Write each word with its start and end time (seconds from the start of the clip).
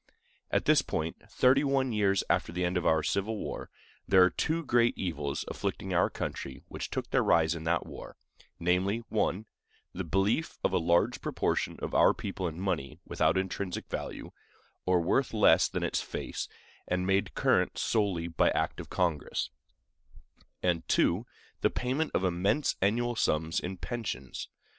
At 0.49 0.65
this 0.65 0.83
moment, 0.91 1.29
thirty 1.29 1.63
one 1.63 1.91
years 1.91 2.23
after 2.27 2.51
the 2.51 2.65
end 2.65 2.75
of 2.75 2.87
our 2.87 3.03
civil 3.03 3.37
war, 3.37 3.69
there 4.07 4.23
are 4.23 4.31
two 4.31 4.65
great 4.65 4.97
evils 4.97 5.45
afflicting 5.47 5.93
our 5.93 6.09
country 6.09 6.63
which 6.69 6.89
took 6.89 7.11
their 7.11 7.21
rise 7.23 7.53
in 7.53 7.65
that 7.65 7.85
war, 7.85 8.17
namely, 8.59 9.03
(1) 9.09 9.45
the 9.93 10.03
belief 10.03 10.57
of 10.63 10.73
a 10.73 10.79
large 10.79 11.21
proportion 11.21 11.77
of 11.83 11.93
our 11.93 12.15
people 12.15 12.47
in 12.47 12.59
money 12.59 12.99
without 13.05 13.37
intrinsic 13.37 13.89
value, 13.89 14.31
or 14.87 15.01
worth 15.01 15.35
less 15.35 15.67
than 15.67 15.83
its 15.83 16.01
face, 16.01 16.47
and 16.87 17.05
made 17.05 17.35
current 17.35 17.77
solely 17.77 18.27
by 18.27 18.49
act 18.49 18.79
of 18.79 18.89
Congress, 18.89 19.51
and 20.63 20.87
(2) 20.87 21.27
the 21.61 21.69
payment 21.69 22.09
of 22.15 22.23
immense 22.23 22.75
annual 22.81 23.15
sums 23.15 23.59
in 23.59 23.77
pensions. 23.77 24.49